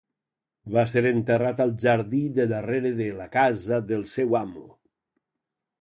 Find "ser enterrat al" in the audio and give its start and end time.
0.93-1.75